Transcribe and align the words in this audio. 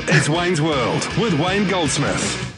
It's 0.00 0.28
Wayne's 0.28 0.60
World 0.62 1.06
with 1.18 1.38
Wayne 1.38 1.68
Goldsmith. 1.68 2.48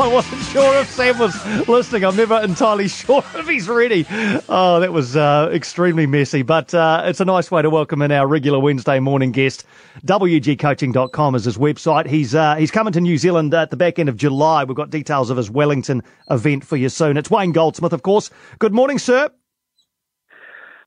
I 0.00 0.08
wasn't 0.08 0.42
sure 0.44 0.80
if 0.80 0.88
Sam 0.88 1.18
was 1.18 1.68
listening. 1.68 2.04
I'm 2.04 2.16
never 2.16 2.40
entirely 2.40 2.88
sure 2.88 3.22
if 3.34 3.46
he's 3.46 3.68
ready. 3.68 4.06
Oh, 4.48 4.80
that 4.80 4.92
was 4.92 5.16
uh, 5.16 5.50
extremely 5.52 6.06
messy, 6.06 6.42
but 6.42 6.72
uh, 6.72 7.02
it's 7.04 7.20
a 7.20 7.24
nice 7.24 7.50
way 7.50 7.60
to 7.60 7.68
welcome 7.68 8.00
in 8.00 8.10
our 8.10 8.26
regular 8.26 8.58
Wednesday 8.58 9.00
morning 9.00 9.32
guest. 9.32 9.64
WGCoaching.com 10.06 11.34
is 11.34 11.44
his 11.44 11.58
website. 11.58 12.06
He's 12.06 12.34
uh, 12.34 12.54
he's 12.56 12.70
coming 12.70 12.92
to 12.94 13.00
New 13.00 13.18
Zealand 13.18 13.52
at 13.52 13.70
the 13.70 13.76
back 13.76 13.98
end 13.98 14.08
of 14.08 14.16
July. 14.16 14.64
We've 14.64 14.76
got 14.76 14.90
details 14.90 15.28
of 15.28 15.36
his 15.36 15.50
Wellington 15.50 16.02
event 16.30 16.64
for 16.64 16.76
you 16.76 16.88
soon. 16.88 17.16
It's 17.16 17.30
Wayne 17.30 17.52
Goldsmith, 17.52 17.92
of 17.92 18.02
course. 18.02 18.30
Good 18.58 18.72
morning, 18.72 18.98
sir. 18.98 19.30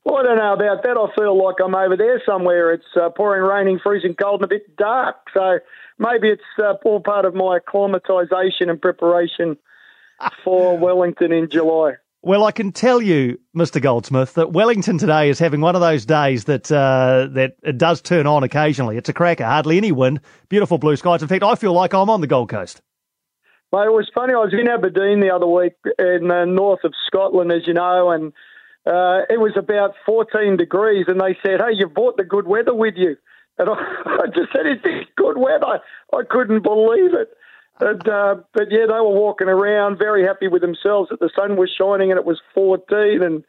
Well, 0.04 0.16
I 0.16 0.22
don't 0.22 0.36
know 0.36 0.52
about 0.52 0.82
that. 0.82 0.98
I 0.98 1.14
feel 1.14 1.42
like 1.42 1.56
I'm 1.64 1.74
over 1.74 1.96
there 1.96 2.22
somewhere. 2.26 2.72
It's 2.72 2.84
uh, 2.94 3.08
pouring, 3.10 3.42
raining, 3.42 3.80
freezing 3.82 4.14
cold, 4.14 4.42
and 4.42 4.44
a 4.44 4.54
bit 4.54 4.76
dark. 4.76 5.16
So 5.32 5.60
maybe 5.98 6.28
it's 6.28 6.42
uh, 6.58 6.74
all 6.84 7.00
part 7.00 7.24
of 7.24 7.34
my 7.34 7.58
acclimatisation 7.58 8.68
and 8.68 8.80
preparation 8.80 9.56
for 10.44 10.76
Wellington 10.78 11.32
in 11.32 11.48
July. 11.48 11.94
Well, 12.20 12.44
I 12.44 12.52
can 12.52 12.72
tell 12.72 13.02
you, 13.02 13.38
Mr. 13.54 13.80
Goldsmith, 13.80 14.34
that 14.34 14.52
Wellington 14.52 14.96
today 14.96 15.28
is 15.28 15.38
having 15.38 15.60
one 15.60 15.74
of 15.74 15.82
those 15.82 16.06
days 16.06 16.44
that 16.44 16.72
uh, 16.72 17.28
that 17.32 17.56
it 17.62 17.76
does 17.76 18.00
turn 18.00 18.26
on 18.26 18.42
occasionally. 18.42 18.96
It's 18.96 19.10
a 19.10 19.12
cracker, 19.12 19.44
hardly 19.44 19.76
any 19.76 19.92
wind, 19.92 20.20
beautiful 20.48 20.78
blue 20.78 20.96
skies. 20.96 21.20
In 21.22 21.28
fact, 21.28 21.42
I 21.42 21.54
feel 21.54 21.74
like 21.74 21.92
I'm 21.92 22.08
on 22.08 22.22
the 22.22 22.26
Gold 22.26 22.48
Coast. 22.48 22.80
Mate, 23.72 23.86
it 23.86 23.92
was 23.92 24.10
funny. 24.14 24.32
I 24.32 24.38
was 24.38 24.54
in 24.54 24.68
Aberdeen 24.68 25.20
the 25.20 25.34
other 25.34 25.46
week 25.46 25.74
in 25.98 26.28
the 26.28 26.44
north 26.46 26.84
of 26.84 26.94
Scotland, 27.06 27.52
as 27.52 27.66
you 27.66 27.74
know, 27.74 28.10
and 28.10 28.32
uh, 28.86 29.24
it 29.30 29.40
was 29.40 29.52
about 29.56 29.94
14 30.04 30.56
degrees, 30.56 31.06
and 31.08 31.20
they 31.20 31.36
said, 31.44 31.60
"Hey, 31.60 31.74
you 31.74 31.88
brought 31.88 32.16
the 32.16 32.24
good 32.24 32.46
weather 32.46 32.74
with 32.74 32.94
you." 32.96 33.16
And 33.58 33.68
I, 33.70 33.74
I 33.74 34.26
just 34.26 34.52
said, 34.52 34.66
"Is 34.66 34.82
this 34.82 35.04
good 35.16 35.38
weather?" 35.38 35.80
I 36.12 36.22
couldn't 36.28 36.62
believe 36.62 37.14
it. 37.14 37.30
And, 37.80 38.08
uh, 38.08 38.36
but 38.52 38.70
yeah, 38.70 38.86
they 38.86 39.00
were 39.00 39.10
walking 39.10 39.48
around 39.48 39.98
very 39.98 40.24
happy 40.24 40.46
with 40.46 40.62
themselves 40.62 41.08
that 41.10 41.18
the 41.18 41.30
sun 41.36 41.56
was 41.56 41.74
shining 41.76 42.12
and 42.12 42.18
it 42.20 42.24
was 42.24 42.40
14. 42.54 43.20
And 43.22 43.44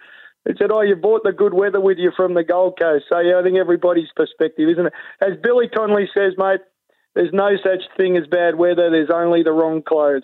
they 0.45 0.53
said, 0.58 0.72
"Oh, 0.72 0.81
you 0.81 0.95
brought 0.95 1.23
the 1.23 1.33
good 1.33 1.53
weather 1.53 1.81
with 1.81 1.97
you 1.97 2.11
from 2.16 2.33
the 2.33 2.44
Gold 2.44 2.80
Coast." 2.80 3.06
So 3.09 3.19
yeah, 3.19 3.38
I 3.39 3.44
think 3.44 3.58
everybody's 3.58 4.11
perspective, 4.16 4.69
isn't 4.69 4.88
it? 4.88 4.94
As 5.22 5.38
Billy 5.44 5.67
Connolly 5.67 6.09
says, 6.13 6.33
mate, 6.38 6.61
there's 7.13 7.33
no 7.33 7.52
such 7.61 7.83
thing 7.97 8.17
as 8.17 8.28
bad 8.28 8.56
weather. 8.56 8.89
There's 8.89 9.09
only 9.13 9.44
the 9.44 9.52
wrong 9.52 9.81
clothes. 9.81 10.23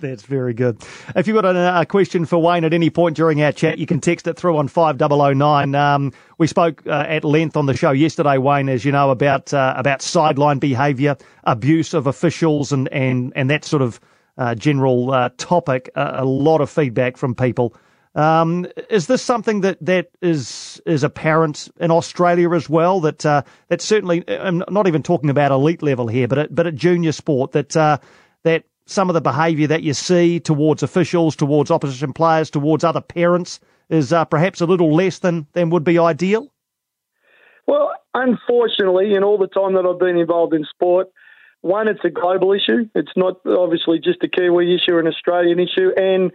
That's 0.00 0.22
very 0.24 0.54
good. 0.54 0.82
If 1.14 1.26
you've 1.26 1.34
got 1.34 1.44
a, 1.44 1.80
a, 1.80 1.86
question 1.86 2.26
for 2.26 2.38
Wayne 2.38 2.64
at 2.64 2.74
any 2.74 2.90
point 2.90 3.16
during 3.16 3.40
our 3.42 3.52
chat, 3.52 3.78
you 3.78 3.86
can 3.86 4.00
text 4.00 4.26
it 4.26 4.36
through 4.36 4.56
on 4.58 4.68
5009. 4.68 5.74
Um, 5.74 6.12
we 6.36 6.46
spoke 6.46 6.86
uh, 6.86 7.04
at 7.08 7.24
length 7.24 7.56
on 7.56 7.66
the 7.66 7.76
show 7.76 7.92
yesterday, 7.92 8.36
Wayne, 8.36 8.68
as 8.68 8.84
you 8.84 8.92
know, 8.92 9.10
about 9.10 9.54
uh, 9.54 9.74
about 9.76 10.02
sideline 10.02 10.58
behaviour, 10.58 11.16
abuse 11.44 11.94
of 11.94 12.06
officials, 12.06 12.72
and, 12.72 12.88
and, 12.92 13.32
and 13.36 13.48
that 13.50 13.64
sort 13.64 13.82
of 13.82 14.00
uh, 14.36 14.54
general 14.54 15.12
uh, 15.12 15.30
topic. 15.36 15.90
a 15.94 16.24
lot 16.24 16.60
of 16.60 16.68
feedback 16.68 17.16
from 17.16 17.34
people. 17.34 17.74
Um, 18.14 18.66
is 18.90 19.08
this 19.08 19.22
something 19.22 19.62
that, 19.62 19.84
that 19.84 20.10
is 20.22 20.80
is 20.86 21.02
apparent 21.02 21.68
in 21.80 21.90
Australia 21.90 22.52
as 22.52 22.68
well? 22.68 23.00
That 23.00 23.26
uh, 23.26 23.42
that 23.68 23.80
certainly, 23.80 24.22
I'm 24.28 24.62
not 24.70 24.86
even 24.86 25.02
talking 25.02 25.30
about 25.30 25.50
elite 25.50 25.82
level 25.82 26.06
here, 26.06 26.28
but 26.28 26.38
at, 26.38 26.54
but 26.54 26.66
at 26.66 26.76
junior 26.76 27.10
sport, 27.10 27.50
uh, 27.56 27.62
that 27.62 28.00
some 28.86 29.08
of 29.08 29.14
the 29.14 29.20
behaviour 29.20 29.66
that 29.66 29.82
you 29.82 29.94
see 29.94 30.40
towards 30.40 30.82
officials, 30.82 31.36
towards 31.36 31.70
opposition 31.70 32.12
players, 32.12 32.50
towards 32.50 32.84
other 32.84 33.00
parents 33.00 33.60
is 33.88 34.12
uh, 34.12 34.24
perhaps 34.24 34.60
a 34.60 34.66
little 34.66 34.94
less 34.94 35.18
than, 35.18 35.46
than 35.52 35.70
would 35.70 35.84
be 35.84 35.98
ideal? 35.98 36.52
Well, 37.66 37.92
unfortunately, 38.12 39.14
in 39.14 39.24
all 39.24 39.38
the 39.38 39.46
time 39.46 39.74
that 39.74 39.86
I've 39.86 39.98
been 39.98 40.18
involved 40.18 40.54
in 40.54 40.64
sport, 40.64 41.08
one, 41.62 41.88
it's 41.88 42.04
a 42.04 42.10
global 42.10 42.52
issue. 42.52 42.88
It's 42.94 43.12
not 43.16 43.40
obviously 43.46 43.98
just 43.98 44.22
a 44.22 44.28
Kiwi 44.28 44.74
issue, 44.74 44.92
or 44.92 45.00
an 45.00 45.06
Australian 45.06 45.58
issue. 45.58 45.92
And 45.96 46.30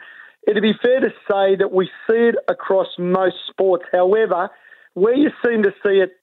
it'd 0.48 0.64
be 0.64 0.74
fair 0.82 1.02
to 1.02 1.10
say 1.30 1.56
that 1.56 1.72
we 1.72 1.86
see 2.10 2.18
it 2.18 2.36
across 2.48 2.88
most 2.98 3.36
sports. 3.48 3.86
However, 3.92 4.50
where 4.96 5.14
you 5.14 5.30
seem 5.46 5.64
to 5.64 5.72
see 5.84 6.00
it 6.00 6.14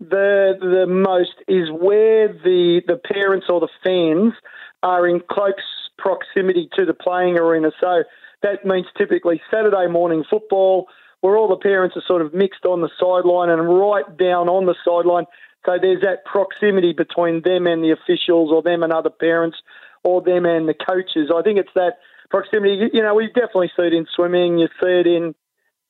the 0.00 0.58
the 0.60 0.86
most 0.86 1.34
is 1.48 1.70
where 1.70 2.28
the 2.28 2.82
the 2.86 2.96
parents 2.96 3.46
or 3.48 3.60
the 3.60 3.68
fans 3.84 4.34
are 4.82 5.06
in 5.06 5.20
close 5.30 5.54
proximity 5.98 6.68
to 6.76 6.84
the 6.84 6.94
playing 6.94 7.38
arena. 7.38 7.70
So 7.80 8.02
that 8.42 8.64
means 8.64 8.86
typically 8.96 9.40
Saturday 9.50 9.86
morning 9.86 10.24
football, 10.28 10.88
where 11.20 11.36
all 11.36 11.48
the 11.48 11.56
parents 11.56 11.96
are 11.96 12.02
sort 12.06 12.22
of 12.22 12.34
mixed 12.34 12.64
on 12.64 12.80
the 12.80 12.90
sideline 12.98 13.48
and 13.48 13.78
right 13.78 14.16
down 14.18 14.48
on 14.48 14.66
the 14.66 14.74
sideline. 14.84 15.26
So 15.64 15.78
there's 15.80 16.02
that 16.02 16.24
proximity 16.24 16.92
between 16.92 17.42
them 17.42 17.68
and 17.68 17.84
the 17.84 17.92
officials, 17.92 18.50
or 18.50 18.62
them 18.62 18.82
and 18.82 18.92
other 18.92 19.10
parents, 19.10 19.58
or 20.02 20.20
them 20.20 20.44
and 20.44 20.68
the 20.68 20.74
coaches. 20.74 21.30
I 21.34 21.42
think 21.42 21.58
it's 21.58 21.74
that 21.76 21.98
proximity. 22.30 22.90
You 22.92 23.02
know, 23.02 23.14
we 23.14 23.28
definitely 23.28 23.70
see 23.76 23.86
it 23.86 23.92
in 23.92 24.06
swimming. 24.12 24.58
You 24.58 24.66
see 24.82 24.90
it 24.90 25.06
in 25.06 25.36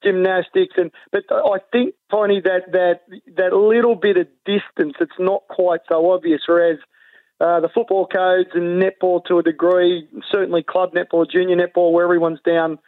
gymnastics, 0.04 0.74
and 0.76 0.90
but 1.10 1.22
I 1.30 1.58
think, 1.70 1.94
Tony, 2.10 2.42
that 2.42 2.72
that 2.72 3.00
that 3.36 3.54
little 3.54 3.94
bit 3.94 4.18
of 4.18 4.26
distance, 4.44 4.94
it's 5.00 5.18
not 5.18 5.42
quite 5.48 5.80
so 5.88 6.10
obvious. 6.10 6.42
Whereas 6.46 6.78
uh, 7.42 7.58
the 7.58 7.68
football 7.68 8.06
codes 8.06 8.50
and 8.54 8.80
netball 8.80 9.24
to 9.24 9.38
a 9.38 9.42
degree, 9.42 10.08
certainly 10.30 10.62
club 10.62 10.92
netball, 10.92 11.28
junior 11.28 11.56
netball, 11.56 11.92
where 11.92 12.04
everyone's 12.04 12.38
down 12.46 12.78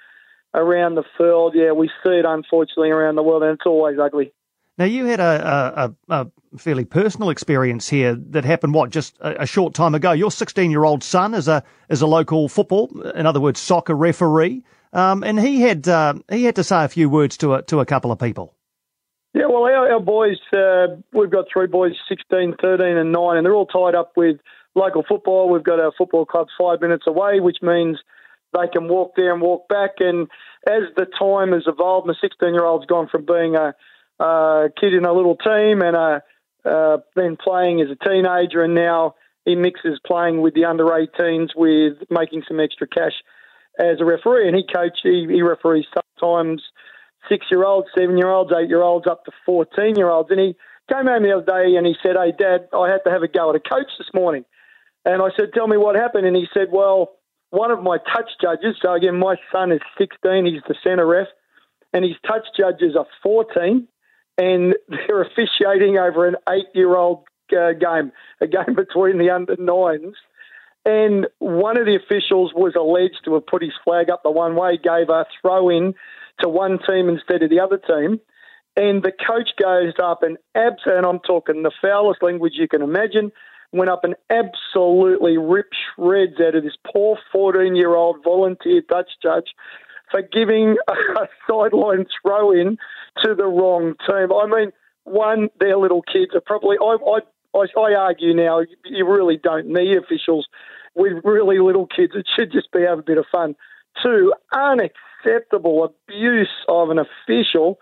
around 0.55 0.95
the 0.95 1.03
field. 1.19 1.55
Yeah, 1.57 1.73
we 1.73 1.89
see 2.05 2.13
it 2.13 2.25
unfortunately 2.25 2.91
around 2.91 3.17
the 3.17 3.23
world, 3.23 3.43
and 3.43 3.53
it's 3.53 3.67
always 3.67 3.99
ugly. 3.99 4.33
Now 4.79 4.85
you 4.85 5.07
had 5.07 5.21
a, 5.21 5.95
a, 6.09 6.15
a 6.15 6.31
fairly 6.57 6.85
personal 6.85 7.31
experience 7.31 7.89
here 7.89 8.15
that 8.31 8.45
happened 8.45 8.75
what 8.75 8.91
just 8.91 9.17
a, 9.21 9.43
a 9.43 9.47
short 9.47 9.75
time 9.75 9.95
ago. 9.95 10.13
Your 10.13 10.31
16 10.31 10.71
year 10.71 10.85
old 10.85 11.03
son 11.03 11.35
is 11.35 11.49
a 11.49 11.65
is 11.89 12.03
a 12.03 12.07
local 12.07 12.49
football, 12.49 13.01
in 13.17 13.27
other 13.27 13.41
words, 13.41 13.59
soccer 13.59 13.95
referee, 13.95 14.63
um, 14.93 15.25
and 15.25 15.39
he 15.41 15.63
had 15.63 15.89
uh, 15.89 16.15
he 16.31 16.45
had 16.45 16.57
to 16.57 16.65
say 16.65 16.85
a 16.85 16.89
few 16.89 17.09
words 17.09 17.37
to 17.39 17.55
a 17.55 17.63
to 17.63 17.81
a 17.81 17.87
couple 17.87 18.13
of 18.13 18.21
people. 18.21 18.54
Yeah, 19.35 19.47
well, 19.47 19.65
our, 19.65 19.93
our 19.95 20.01
boys, 20.01 20.39
uh, 20.57 20.95
we've 21.13 21.31
got 21.31 21.47
three 21.53 21.67
boys, 21.67 21.93
16, 22.09 22.55
13, 22.63 22.97
and 22.97 23.11
9, 23.11 23.37
and 23.37 23.45
they're 23.45 23.55
all 23.55 23.67
tied 23.67 23.97
up 23.97 24.13
with 24.17 24.37
local 24.77 25.03
football. 25.09 25.51
We've 25.51 25.65
got 25.65 25.81
our 25.81 25.91
football 25.99 26.25
club 26.25 26.47
five 26.57 26.81
minutes 26.81 27.05
away, 27.09 27.41
which 27.41 27.59
means 27.61 27.99
they 28.53 28.69
can 28.73 28.87
walk 28.87 29.15
there 29.17 29.33
and 29.33 29.43
walk 29.43 29.67
back. 29.69 29.95
And 29.99 30.29
as 30.69 30.83
the 30.97 31.07
time 31.19 31.51
has 31.51 31.65
evolved, 31.67 32.09
the 32.09 32.15
16 32.21 32.55
year 32.55 32.65
old's 32.65 32.87
gone 32.87 33.09
from 33.09 33.27
being 33.27 33.57
a, 33.57 33.75
a, 34.23 34.69
kid 34.81 34.95
in 34.95 35.05
a 35.05 35.13
little 35.13 35.37
team 35.37 35.83
and 35.83 35.97
a, 35.97 36.23
uh, 36.65 36.99
then 37.17 37.37
playing 37.37 37.81
as 37.81 37.89
a 37.91 38.09
teenager, 38.09 38.63
and 38.63 38.75
now 38.75 39.17
he 39.45 39.57
mixes 39.57 39.99
playing 40.07 40.43
with 40.43 40.55
the 40.55 40.65
under 40.65 40.85
18s 40.85 41.49
with 41.57 41.95
making 42.09 42.45
some 42.47 42.61
extra 42.61 42.87
cash 42.87 43.15
as 43.81 44.01
a 44.01 44.05
referee. 44.05 44.47
And 44.47 44.57
he 44.57 44.63
coach, 44.63 44.99
he, 45.03 45.27
he 45.29 45.43
referees 45.43 45.87
sometimes 45.93 46.63
six 47.29 47.47
year 47.51 47.65
olds, 47.65 47.89
seven 47.97 48.17
year 48.17 48.29
olds, 48.29 48.53
eight 48.53 48.69
year 48.69 48.83
olds, 48.83 49.07
up 49.07 49.25
to 49.25 49.33
14 49.47 49.97
year 49.97 50.11
olds. 50.11 50.31
And 50.31 50.41
he 50.41 50.57
came 50.93 51.07
home 51.07 51.23
the 51.23 51.37
other 51.37 51.47
day 51.47 51.77
and 51.77 51.87
he 51.87 51.95
said, 52.03 52.17
Hey, 52.17 52.33
Dad, 52.37 52.69
I 52.73 52.89
had 52.89 53.05
to 53.05 53.11
have 53.11 53.23
a 53.23 53.29
go 53.29 53.51
at 53.51 53.57
a 53.57 53.61
coach 53.61 53.91
this 53.99 54.09
morning. 54.15 54.45
And 55.05 55.23
I 55.23 55.29
said, 55.37 55.53
Tell 55.53 55.69
me 55.69 55.77
what 55.77 55.97
happened. 55.97 56.27
And 56.27 56.37
he 56.37 56.47
said, 56.53 56.69
Well, 56.73 57.13
one 57.51 57.71
of 57.71 57.83
my 57.83 57.99
touch 57.99 58.31
judges, 58.41 58.77
so 58.83 58.95
again, 58.95 59.17
my 59.19 59.37
son 59.53 59.71
is 59.71 59.81
16, 59.97 60.47
he's 60.47 60.63
the 60.67 60.75
centre 60.83 61.07
ref, 61.07 61.29
and 61.93 62.05
his 62.05 62.17
touch 62.27 62.45
judges 62.59 62.97
are 62.97 63.07
14, 63.23 63.87
and 64.39 64.75
they're 64.89 65.23
officiating 65.23 65.97
over 65.97 66.27
an 66.27 66.35
eight 66.49 66.67
year 66.75 66.97
old 66.97 67.25
uh, 67.53 67.73
game, 67.73 68.11
a 68.41 68.47
game 68.47 68.75
between 68.77 69.19
the 69.19 69.31
under 69.31 69.57
nines. 69.57 70.17
And 70.87 71.29
one 71.39 71.79
of 71.79 71.87
the 71.87 71.97
officials 71.97 72.53
was 72.55 72.75
alleged 72.75 73.25
to 73.25 73.35
have 73.35 73.47
put 73.47 73.63
his 73.63 73.73
flag 73.85 74.11
up 74.11 74.23
the 74.23 74.31
one 74.31 74.55
way, 74.55 74.77
gave 74.77 75.09
a 75.09 75.25
throw 75.41 75.71
in 75.71 75.95
to 76.41 76.49
one 76.49 76.79
team 76.87 77.09
instead 77.09 77.43
of 77.43 77.51
the 77.51 77.61
other 77.61 77.79
team. 77.79 78.21
And 78.77 79.03
the 79.03 79.13
coach 79.13 79.51
goes 79.61 79.93
up 80.03 80.23
and 80.23 80.37
abs, 80.55 80.83
and 80.85 81.07
I'm 81.07 81.21
talking 81.21 81.63
the 81.63 81.71
foulest 81.81 82.23
language 82.23 82.55
you 82.57 82.67
can 82.67 82.83
imagine, 82.83 83.31
went 83.73 83.91
up 83.91 84.05
and 84.05 84.15
absolutely 84.31 85.39
ripped 85.39 85.77
shreds 85.95 86.41
out 86.41 86.57
of 86.57 86.65
this 86.65 86.77
poor 86.93 87.19
14 87.33 87.77
year 87.77 87.95
old 87.95 88.23
volunteer 88.25 88.83
touch 88.83 89.11
judge 89.23 89.55
for 90.11 90.23
giving 90.23 90.77
a 90.89 91.29
sideline 91.49 92.07
throw 92.23 92.51
in 92.51 92.77
to 93.23 93.35
the 93.35 93.47
wrong 93.47 93.95
team. 94.09 94.33
I 94.33 94.47
mean, 94.47 94.73
one, 95.05 95.51
their 95.61 95.77
little 95.77 96.03
kids 96.03 96.35
are 96.35 96.41
probably. 96.41 96.77
I, 96.81 96.97
I, 97.07 97.67
I, 97.79 97.95
argue 97.95 98.35
now 98.35 98.63
you 98.85 99.07
really 99.07 99.37
don't 99.37 99.69
need 99.69 99.97
officials 99.97 100.49
with 100.95 101.25
really 101.25 101.59
little 101.59 101.87
kids. 101.87 102.13
It 102.17 102.27
should 102.35 102.51
just 102.51 102.73
be 102.73 102.83
have 102.83 102.99
a 102.99 103.03
bit 103.03 103.19
of 103.19 103.27
fun. 103.31 103.55
Two, 104.03 104.33
unacceptable 104.53 104.95
abuse 105.27 106.49
of 106.69 106.91
an 106.91 106.99
official 106.99 107.79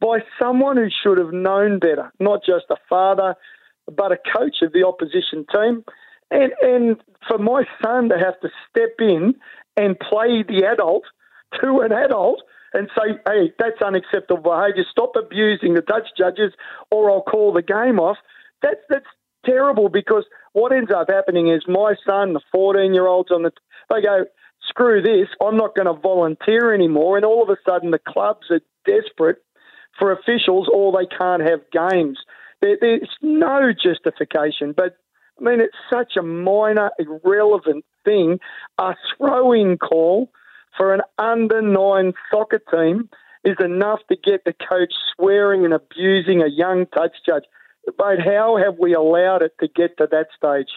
by 0.00 0.18
someone 0.38 0.76
who 0.76 0.88
should 1.02 1.18
have 1.18 1.32
known 1.32 1.78
better, 1.78 2.12
not 2.20 2.40
just 2.44 2.66
a 2.70 2.76
father, 2.88 3.34
but 3.86 4.12
a 4.12 4.16
coach 4.16 4.56
of 4.62 4.72
the 4.72 4.86
opposition 4.86 5.46
team. 5.52 5.84
And, 6.30 6.52
and 6.62 6.96
for 7.28 7.38
my 7.38 7.64
son 7.82 8.08
to 8.08 8.18
have 8.18 8.40
to 8.40 8.48
step 8.68 8.94
in 8.98 9.34
and 9.76 9.98
play 9.98 10.42
the 10.42 10.66
adult 10.66 11.04
to 11.60 11.80
an 11.80 11.92
adult 11.92 12.42
and 12.72 12.90
say, 12.96 13.14
hey, 13.26 13.52
that's 13.58 13.80
unacceptable 13.80 14.42
behaviour. 14.42 14.84
Stop 14.90 15.12
abusing 15.16 15.74
the 15.74 15.82
touch 15.82 16.08
judges 16.18 16.52
or 16.90 17.10
I'll 17.10 17.22
call 17.22 17.52
the 17.52 17.62
game 17.62 18.00
off. 18.00 18.16
That's, 18.62 18.80
that's 18.88 19.06
terrible 19.44 19.88
because 19.88 20.24
what 20.52 20.72
ends 20.72 20.90
up 20.94 21.08
happening 21.08 21.48
is 21.48 21.62
my 21.68 21.94
son, 22.06 22.32
the 22.32 22.40
14 22.50 22.92
year 22.92 23.06
olds 23.06 23.30
on 23.30 23.42
the, 23.42 23.52
they 23.90 24.02
go, 24.02 24.24
screw 24.68 25.02
this, 25.02 25.28
I'm 25.40 25.56
not 25.56 25.74
going 25.74 25.86
to 25.86 26.00
volunteer 26.00 26.74
anymore. 26.74 27.16
And 27.16 27.24
all 27.24 27.42
of 27.42 27.48
a 27.48 27.56
sudden 27.64 27.90
the 27.90 27.98
clubs 27.98 28.50
are 28.50 28.60
desperate 28.86 29.38
for 29.98 30.12
officials 30.12 30.68
or 30.72 30.92
they 30.92 31.06
can't 31.06 31.42
have 31.42 31.60
games. 31.70 32.18
There, 32.60 32.76
there's 32.80 33.08
no 33.22 33.72
justification, 33.72 34.74
but 34.76 34.96
I 35.38 35.44
mean, 35.44 35.60
it's 35.60 35.76
such 35.92 36.16
a 36.16 36.22
minor, 36.22 36.90
irrelevant 36.98 37.84
thing. 38.04 38.38
A 38.78 38.94
throw 39.16 39.52
in 39.52 39.78
call 39.78 40.30
for 40.76 40.94
an 40.94 41.02
under 41.18 41.60
nine 41.60 42.12
soccer 42.30 42.60
team 42.70 43.08
is 43.44 43.56
enough 43.62 44.00
to 44.08 44.16
get 44.16 44.44
the 44.44 44.52
coach 44.52 44.92
swearing 45.14 45.64
and 45.64 45.74
abusing 45.74 46.40
a 46.42 46.48
young 46.48 46.86
touch 46.86 47.16
judge. 47.26 47.44
But 47.98 48.20
how 48.24 48.56
have 48.56 48.78
we 48.78 48.94
allowed 48.94 49.42
it 49.42 49.52
to 49.60 49.68
get 49.68 49.98
to 49.98 50.08
that 50.10 50.28
stage? 50.36 50.68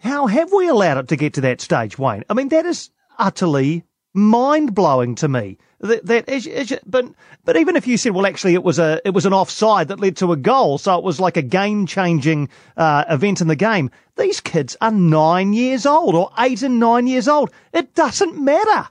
How 0.00 0.26
have 0.26 0.52
we 0.52 0.68
allowed 0.68 0.98
it 0.98 1.08
to 1.08 1.16
get 1.16 1.34
to 1.34 1.40
that 1.42 1.60
stage, 1.60 1.98
Wayne? 1.98 2.24
I 2.28 2.34
mean, 2.34 2.48
that 2.48 2.66
is 2.66 2.90
utterly 3.20 3.84
mind 4.12 4.74
blowing 4.74 5.14
to 5.16 5.28
me. 5.28 5.58
That, 5.80 6.04
that 6.06 6.28
is, 6.28 6.46
is, 6.46 6.78
but 6.84 7.06
but 7.44 7.56
even 7.56 7.76
if 7.76 7.86
you 7.86 7.96
said, 7.96 8.12
well, 8.12 8.26
actually, 8.26 8.54
it 8.54 8.62
was 8.62 8.78
a 8.78 9.00
it 9.04 9.14
was 9.14 9.24
an 9.24 9.32
offside 9.32 9.88
that 9.88 10.00
led 10.00 10.16
to 10.18 10.32
a 10.32 10.36
goal, 10.36 10.78
so 10.78 10.98
it 10.98 11.04
was 11.04 11.20
like 11.20 11.36
a 11.36 11.42
game 11.42 11.86
changing 11.86 12.48
uh, 12.76 13.04
event 13.08 13.40
in 13.40 13.46
the 13.46 13.56
game. 13.56 13.90
These 14.16 14.40
kids 14.40 14.76
are 14.80 14.90
nine 14.90 15.52
years 15.52 15.86
old, 15.86 16.14
or 16.14 16.30
eight 16.38 16.62
and 16.62 16.78
nine 16.78 17.06
years 17.06 17.28
old. 17.28 17.50
It 17.72 17.94
doesn't 17.94 18.38
matter. 18.38 18.88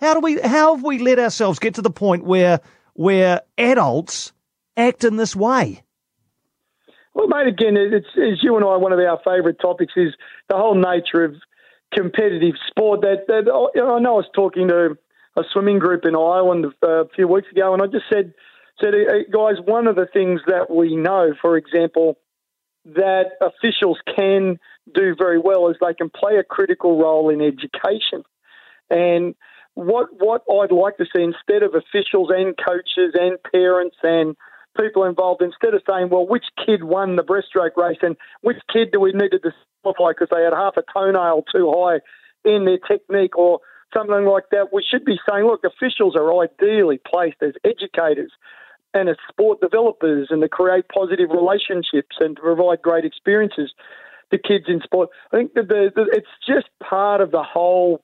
How 0.00 0.14
do 0.14 0.20
we? 0.20 0.40
How 0.40 0.74
have 0.74 0.82
we 0.82 0.98
let 0.98 1.20
ourselves 1.20 1.60
get 1.60 1.74
to 1.74 1.82
the 1.82 1.90
point 1.90 2.24
where 2.24 2.60
where 2.94 3.42
adults 3.56 4.32
act 4.76 5.04
in 5.04 5.16
this 5.16 5.36
way? 5.36 5.82
Well, 7.14 7.28
mate, 7.28 7.46
again, 7.46 7.76
it's, 7.76 8.06
as 8.16 8.42
you 8.42 8.56
and 8.56 8.64
I, 8.64 8.76
one 8.76 8.92
of 8.92 8.98
our 8.98 9.20
favourite 9.22 9.60
topics 9.60 9.92
is 9.96 10.14
the 10.48 10.56
whole 10.56 10.74
nature 10.74 11.24
of 11.24 11.34
competitive 11.92 12.54
sport. 12.68 13.02
That, 13.02 13.26
that 13.28 13.50
oh, 13.52 13.70
know, 13.74 13.96
I 13.96 13.98
know 14.00 14.14
I 14.14 14.16
was 14.16 14.30
talking 14.34 14.68
to 14.68 14.96
a 15.36 15.42
swimming 15.52 15.78
group 15.78 16.04
in 16.04 16.14
Ireland 16.14 16.66
uh, 16.82 17.04
a 17.04 17.08
few 17.08 17.28
weeks 17.28 17.48
ago, 17.50 17.72
and 17.72 17.82
I 17.82 17.86
just 17.86 18.04
said, 18.12 18.34
said, 18.80 18.94
guys, 19.32 19.56
one 19.64 19.86
of 19.86 19.96
the 19.96 20.06
things 20.12 20.40
that 20.46 20.70
we 20.70 20.96
know, 20.96 21.34
for 21.40 21.56
example, 21.56 22.18
that 22.84 23.32
officials 23.40 23.98
can 24.16 24.58
do 24.92 25.14
very 25.16 25.38
well 25.38 25.68
is 25.68 25.76
they 25.80 25.94
can 25.94 26.10
play 26.10 26.36
a 26.36 26.44
critical 26.44 26.98
role 26.98 27.30
in 27.30 27.40
education. 27.40 28.24
And 28.90 29.34
what 29.74 30.08
what 30.18 30.42
I'd 30.50 30.72
like 30.72 30.96
to 30.98 31.06
see 31.14 31.22
instead 31.22 31.62
of 31.62 31.74
officials 31.74 32.30
and 32.30 32.54
coaches 32.56 33.14
and 33.14 33.38
parents 33.50 33.96
and 34.02 34.36
people 34.76 35.04
involved, 35.04 35.42
instead 35.42 35.74
of 35.74 35.82
saying, 35.88 36.08
well, 36.10 36.26
which 36.26 36.44
kid 36.64 36.84
won 36.84 37.16
the 37.16 37.22
breaststroke 37.22 37.76
race 37.76 37.98
and 38.02 38.16
which 38.40 38.58
kid 38.72 38.90
do 38.92 39.00
we 39.00 39.12
need 39.12 39.30
to 39.30 39.38
disqualify 39.38 40.12
because 40.12 40.28
they 40.30 40.42
had 40.42 40.52
half 40.52 40.76
a 40.76 40.82
toenail 40.92 41.44
too 41.52 41.72
high 41.74 42.00
in 42.44 42.64
their 42.64 42.78
technique 42.78 43.36
or 43.36 43.60
something 43.94 44.24
like 44.24 44.44
that, 44.50 44.72
we 44.72 44.84
should 44.88 45.04
be 45.04 45.18
saying, 45.28 45.44
look, 45.44 45.64
officials 45.64 46.16
are 46.16 46.42
ideally 46.42 47.00
placed 47.04 47.42
as 47.42 47.52
educators 47.64 48.32
and 48.94 49.08
as 49.08 49.16
sport 49.28 49.60
developers 49.60 50.28
and 50.30 50.42
to 50.42 50.48
create 50.48 50.84
positive 50.88 51.30
relationships 51.30 52.16
and 52.20 52.36
to 52.36 52.42
provide 52.42 52.82
great 52.82 53.04
experiences 53.04 53.72
to 54.30 54.38
kids 54.38 54.64
in 54.68 54.80
sport. 54.82 55.10
I 55.32 55.36
think 55.36 55.54
that 55.54 55.68
the, 55.68 55.90
the, 55.94 56.06
it's 56.12 56.26
just 56.46 56.68
part 56.82 57.20
of 57.20 57.30
the 57.30 57.42
whole 57.42 58.02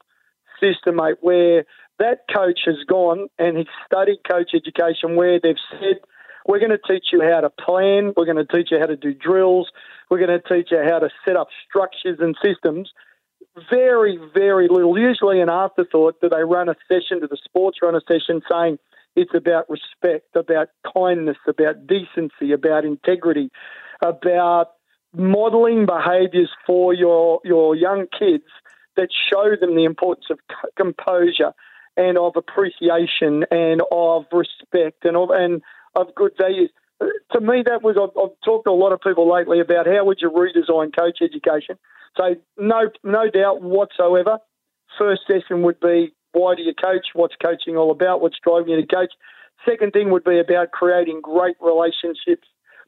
system, 0.61 0.97
mate, 0.97 1.17
where 1.21 1.65
that 1.99 2.21
coach 2.33 2.61
has 2.67 2.77
gone 2.87 3.29
and 3.39 3.59
he's 3.59 3.67
studied 3.87 4.19
coach 4.29 4.51
education 4.55 5.17
where 5.17 5.41
they've 5.41 5.57
said, 5.71 6.01
we're 6.49 6.59
going 6.59 6.71
to 6.71 6.79
teach 6.79 7.07
you 7.13 7.23
how 7.23 7.41
to 7.41 7.51
plan, 7.51 8.13
we're 8.17 8.25
going 8.25 8.45
to 8.45 8.57
teach 8.57 8.73
you 8.73 8.81
how 8.81 8.87
to 8.87 8.97
do 8.97 9.15
drills, 9.15 9.71
we're 10.11 10.19
going 10.19 10.41
to 10.41 10.49
teach 10.49 10.73
you 10.73 10.83
how 10.83 10.99
to 10.99 11.11
set 11.25 11.37
up 11.37 11.49
structures 11.69 12.19
and 12.21 12.35
systems– 12.43 12.91
very, 13.71 14.19
very 14.35 14.69
little. 14.69 14.99
Usually 14.99 15.41
an 15.41 15.49
afterthought 15.49 16.21
do 16.21 16.29
they 16.29 16.45
run 16.45 16.69
a 16.69 16.75
session, 16.89 17.21
do 17.21 17.29
the 17.29 17.39
sports 17.43 17.79
run 17.83 17.95
a 17.95 18.01
session 18.07 18.43
saying 18.51 18.79
it's 19.17 19.35
about 19.35 19.69
respect, 19.69 20.37
about 20.37 20.69
kindness, 20.95 21.37
about 21.47 21.87
decency, 21.87 22.53
about 22.53 22.85
integrity, 22.85 23.51
about 24.03 24.73
modelling 25.15 25.87
behaviours 25.87 26.51
for 26.67 26.95
your, 26.95 27.41
your 27.45 27.75
young 27.75 28.07
kids 28.17 28.45
that 28.97 29.09
show 29.31 29.57
them 29.61 29.77
the 29.77 29.85
importance 29.85 30.27
of 30.31 30.39
composure 30.77 31.53
and 31.97 32.17
of 32.17 32.37
appreciation 32.37 33.45
and 33.51 33.83
of 33.91 34.25
respect 34.33 35.05
and 35.05 35.17
of, 35.17 35.31
and 35.31 35.63
of 35.95 36.15
good 36.15 36.33
values. 36.39 36.71
Uh, 37.01 37.07
to 37.33 37.41
me, 37.41 37.63
that 37.67 37.83
was, 37.83 37.97
I've, 37.97 38.17
I've 38.21 38.37
talked 38.45 38.67
to 38.67 38.71
a 38.71 38.73
lot 38.73 38.93
of 38.93 39.01
people 39.01 39.31
lately 39.31 39.61
about 39.61 39.87
how 39.87 40.05
would 40.05 40.19
you 40.21 40.31
redesign 40.31 40.97
coach 40.97 41.19
education 41.23 41.79
so 42.19 42.35
no, 42.57 42.91
no 43.05 43.31
doubt 43.31 43.63
whatsoever. 43.63 44.39
First 44.99 45.23
session 45.27 45.63
would 45.63 45.81
be 45.81 46.13
why 46.33 46.55
do 46.55 46.63
you 46.63 46.75
coach? 46.75 47.07
What's 47.15 47.37
coaching 47.43 47.77
all 47.77 47.91
about? 47.91 48.21
What's 48.21 48.39
driving 48.43 48.71
you 48.71 48.81
to 48.81 48.87
coach? 48.87 49.13
Second 49.65 49.93
thing 49.93 50.11
would 50.11 50.25
be 50.25 50.39
about 50.39 50.73
creating 50.73 51.21
great 51.23 51.57
relationships, 51.61 52.47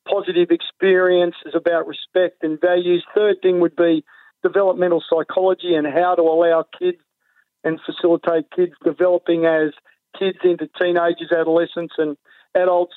positive 0.09 0.51
experiences 0.51 1.55
about 1.55 1.87
respect 1.87 2.43
and 2.43 2.61
values. 2.61 3.05
Third 3.15 3.37
thing 3.43 3.61
would 3.61 3.77
be 3.77 4.05
developmental 4.43 5.03
psychology 5.09 5.75
and 5.75 5.87
how 5.87 6.15
to 6.15 6.23
allow 6.23 6.65
kids 6.79 6.99
and 7.65 7.81
facilitate 7.85 8.51
kids 8.55 8.73
developing 8.85 9.47
as 9.47 9.73
kids 10.19 10.39
into 10.45 10.69
teenagers, 10.81 11.33
adolescents, 11.33 11.95
and 11.99 12.17
adults. 12.55 12.95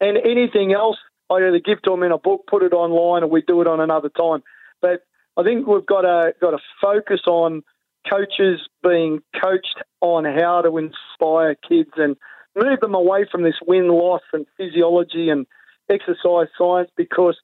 And 0.00 0.16
anything 0.16 0.72
else, 0.72 0.96
I 1.30 1.34
either 1.34 1.60
give 1.60 1.82
to 1.82 1.90
them 1.90 2.02
in 2.02 2.12
a 2.12 2.18
book, 2.18 2.44
put 2.48 2.62
it 2.62 2.72
online, 2.72 3.22
or 3.22 3.28
we 3.28 3.42
do 3.42 3.60
it 3.60 3.66
on 3.66 3.80
another 3.80 4.08
time. 4.08 4.42
But 4.80 5.02
I 5.36 5.42
think 5.42 5.66
we've 5.66 5.86
got 5.86 6.02
to 6.02 6.34
got 6.40 6.52
to 6.52 6.58
focus 6.80 7.20
on 7.26 7.62
coaches 8.10 8.60
being 8.82 9.20
coached 9.40 9.82
on 10.00 10.24
how 10.24 10.62
to 10.62 10.78
inspire 10.78 11.54
kids 11.54 11.90
and 11.96 12.16
move 12.56 12.80
them 12.80 12.94
away 12.94 13.26
from 13.30 13.42
this 13.42 13.58
win 13.66 13.88
loss 13.88 14.22
and 14.32 14.46
physiology 14.56 15.28
and 15.28 15.46
exercise 15.88 16.48
science 16.56 16.90
because 16.96 17.36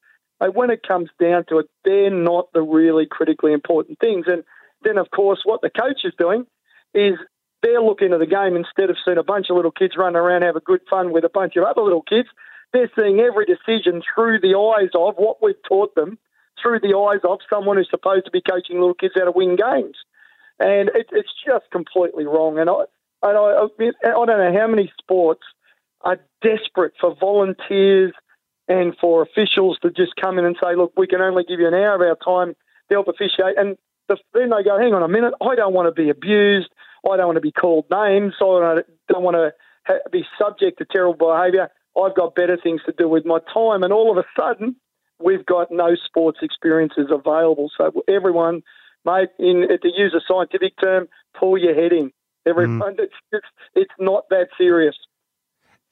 when 0.53 0.71
it 0.71 0.87
comes 0.87 1.11
down 1.21 1.45
to 1.49 1.59
it, 1.59 1.67
they're 1.85 2.11
not 2.11 2.53
the 2.53 2.63
really 2.63 3.07
critically 3.07 3.53
important 3.53 3.99
things. 3.99 4.27
And 4.29 4.45
then, 4.83 4.99
of 4.99 5.11
course, 5.11 5.41
what 5.45 5.63
the 5.63 5.71
coach 5.71 6.01
is 6.05 6.13
doing 6.19 6.47
is 6.95 7.15
they're 7.63 7.83
looking 7.83 8.13
at 8.13 8.19
the 8.19 8.27
game 8.27 8.57
instead 8.57 8.91
of 8.91 8.97
seeing 9.05 9.19
a 9.19 9.23
bunch 9.23 9.47
of 9.51 9.57
little 9.57 9.71
kids 9.71 9.95
running 9.97 10.17
around 10.17 10.43
have 10.43 10.57
a 10.57 10.61
good 10.61 10.81
fun 10.89 11.13
with 11.13 11.25
a 11.25 11.29
bunch 11.29 11.57
of 11.57 11.65
other 11.65 11.83
little 11.83 12.03
kids. 12.03 12.29
They're 12.73 12.91
seeing 12.97 13.21
every 13.21 13.47
decision 13.47 14.03
through 14.15 14.41
the 14.41 14.57
eyes 14.59 14.91
of 14.95 15.15
what 15.17 15.43
we've 15.43 15.63
taught 15.69 15.95
them 15.95 16.19
through 16.61 16.81
the 16.81 16.97
eyes 16.97 17.21
of 17.25 17.39
someone 17.51 17.77
who's 17.77 17.91
supposed 17.91 18.25
to 18.25 18.31
be 18.31 18.41
coaching 18.41 18.79
little 18.79 18.95
kids 18.95 19.15
how 19.17 19.25
to 19.25 19.31
win 19.31 19.57
games. 19.57 19.97
And 20.59 20.89
it, 20.95 21.09
it's 21.13 21.33
just 21.45 21.71
completely 21.71 22.25
wrong. 22.25 22.59
And 22.59 22.71
I, 22.71 22.85
and 23.23 23.37
I, 23.37 23.67
I 24.09 24.27
don't 24.27 24.27
know 24.27 24.59
how 24.59 24.67
many 24.67 24.93
sports 24.99 25.43
are 26.03 26.19
desperate 26.43 26.95
for 27.01 27.15
volunteers 27.19 28.13
and 28.69 28.97
for 29.01 29.23
officials 29.23 29.79
to 29.83 29.91
just 29.91 30.17
come 30.21 30.39
in 30.39 30.45
and 30.45 30.57
say, 30.63 30.75
look, 30.75 30.93
we 30.97 31.07
can 31.07 31.21
only 31.21 31.45
give 31.45 31.61
you 31.61 31.69
an 31.69 31.75
hour 31.75 31.95
of 31.95 32.01
our 32.01 32.17
time 32.17 32.55
to 32.89 32.95
help 32.95 33.09
officiate. 33.09 33.59
And 33.59 33.77
the, 34.09 34.17
then 34.35 34.51
they 34.51 34.65
go, 34.65 34.79
hang 34.79 34.95
on 34.95 35.03
a 35.03 35.09
minute, 35.09 35.35
I 35.41 35.55
don't 35.55 35.75
want 35.75 35.95
to 35.95 36.03
be 36.03 36.11
abused. 36.11 36.71
I 37.11 37.17
don't 37.17 37.27
want 37.27 37.37
to 37.37 37.41
be 37.41 37.53
called 37.53 37.87
names. 37.91 38.35
I 38.41 38.83
don't 39.09 39.23
want 39.23 39.37
to 39.37 39.53
ha- 39.87 40.09
be 40.11 40.25
subject 40.39 40.79
to 40.79 40.87
terrible 40.91 41.15
behaviour. 41.15 41.69
I've 41.97 42.15
got 42.15 42.35
better 42.35 42.59
things 42.63 42.83
to 42.87 42.95
do 42.97 43.09
with 43.09 43.25
my 43.25 43.39
time. 43.53 43.83
And 43.83 43.93
all 43.93 44.11
of 44.11 44.19
a 44.19 44.25
sudden, 44.39 44.77
we've 45.23 45.47
got 45.47 45.69
no 45.71 45.95
sports 45.95 46.39
experiences 46.43 47.07
available. 47.11 47.71
So 47.77 48.03
everyone, 48.09 48.63
mate, 49.05 49.31
in 49.39 49.67
to 49.69 49.89
use 49.89 50.15
a 50.15 50.21
scientific 50.27 50.75
term, 50.83 51.09
pull 51.39 51.59
your 51.59 51.75
head 51.75 51.93
in. 51.93 52.13
Everyone, 52.47 52.97
mm. 52.97 53.01
it's, 53.01 53.15
it's 53.33 53.47
it's 53.75 53.95
not 53.99 54.25
that 54.31 54.49
serious. 54.59 54.97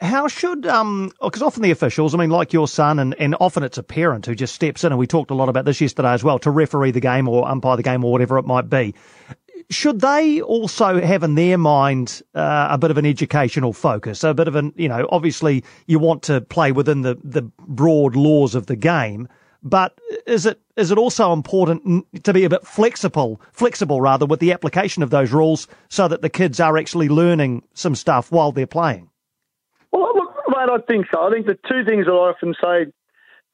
How 0.00 0.28
should 0.28 0.66
um 0.66 1.12
because 1.22 1.42
often 1.42 1.62
the 1.62 1.70
officials, 1.70 2.14
I 2.14 2.18
mean, 2.18 2.30
like 2.30 2.52
your 2.52 2.68
son, 2.68 2.98
and, 2.98 3.14
and 3.14 3.36
often 3.40 3.62
it's 3.62 3.78
a 3.78 3.82
parent 3.82 4.26
who 4.26 4.34
just 4.34 4.54
steps 4.54 4.84
in, 4.84 4.92
and 4.92 4.98
we 4.98 5.06
talked 5.06 5.30
a 5.30 5.34
lot 5.34 5.48
about 5.48 5.64
this 5.64 5.80
yesterday 5.80 6.12
as 6.12 6.24
well, 6.24 6.38
to 6.40 6.50
referee 6.50 6.90
the 6.90 7.00
game 7.00 7.28
or 7.28 7.46
umpire 7.48 7.76
the 7.76 7.82
game 7.82 8.04
or 8.04 8.12
whatever 8.12 8.36
it 8.38 8.44
might 8.44 8.68
be. 8.68 8.94
should 9.70 10.00
they 10.00 10.40
also 10.40 11.00
have 11.00 11.22
in 11.22 11.34
their 11.34 11.58
mind 11.58 12.22
uh, 12.34 12.68
a 12.70 12.78
bit 12.78 12.90
of 12.90 12.98
an 12.98 13.06
educational 13.06 13.72
focus, 13.72 14.24
a 14.24 14.34
bit 14.34 14.48
of 14.48 14.56
an, 14.56 14.72
you 14.76 14.88
know, 14.88 15.08
obviously 15.10 15.64
you 15.86 15.98
want 15.98 16.22
to 16.22 16.40
play 16.40 16.72
within 16.72 17.02
the, 17.02 17.16
the 17.22 17.42
broad 17.66 18.16
laws 18.16 18.54
of 18.54 18.66
the 18.66 18.76
game, 18.76 19.28
but 19.62 19.98
is 20.26 20.44
it 20.44 20.60
is 20.76 20.90
it 20.90 20.98
also 20.98 21.32
important 21.32 22.04
to 22.24 22.32
be 22.34 22.44
a 22.44 22.50
bit 22.50 22.66
flexible, 22.66 23.40
flexible 23.52 24.00
rather, 24.00 24.26
with 24.26 24.40
the 24.40 24.52
application 24.52 25.02
of 25.02 25.10
those 25.10 25.32
rules, 25.32 25.66
so 25.88 26.08
that 26.08 26.20
the 26.20 26.28
kids 26.28 26.60
are 26.60 26.76
actually 26.76 27.08
learning 27.08 27.62
some 27.74 27.94
stuff 27.94 28.30
while 28.30 28.52
they're 28.52 28.66
playing? 28.66 29.08
Well, 29.94 30.12
look, 30.16 30.34
mate, 30.48 30.68
I 30.72 30.78
think 30.88 31.06
so. 31.14 31.22
I 31.22 31.30
think 31.30 31.46
the 31.46 31.56
two 31.68 31.84
things 31.84 32.06
that 32.06 32.12
I 32.12 32.34
often 32.34 32.52
say 32.60 32.86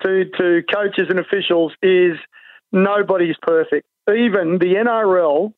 to 0.03 0.25
to 0.39 0.63
coaches 0.73 1.09
and 1.11 1.19
officials 1.19 1.75
is 1.83 2.17
nobody's 2.73 3.37
perfect. 3.43 3.87
Even 4.09 4.59
the 4.59 4.77
NRL 4.83 5.53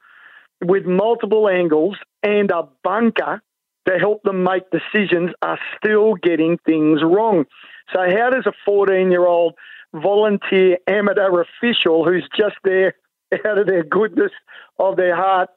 with 0.61 0.85
multiple 0.85 1.49
angles 1.49 1.99
and 2.25 2.51
a 2.51 2.65
bunker 2.83 3.41
to 3.87 3.99
help 3.99 4.25
them 4.25 4.43
make 4.43 4.65
decisions 4.73 5.31
are 5.41 5.59
still 5.77 6.15
getting 6.15 6.59
things 6.67 7.01
wrong. 7.05 7.45
So, 7.93 8.01
how 8.01 8.31
does 8.31 8.47
a 8.47 8.53
14 8.65 9.13
year 9.13 9.25
old 9.25 9.55
volunteer 9.95 10.79
amateur 10.89 11.43
official 11.43 12.05
who's 12.05 12.29
just 12.37 12.57
there 12.65 12.95
out 13.47 13.59
of 13.59 13.69
their 13.69 13.85
goodness 13.85 14.33
of 14.81 14.97
their 14.97 15.15
heart 15.15 15.49